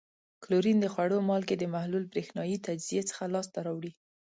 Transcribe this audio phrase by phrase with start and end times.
[0.43, 3.91] کلورین د خوړو مالګې د محلول برېښنايي تجزیې څخه لاس ته راوړي.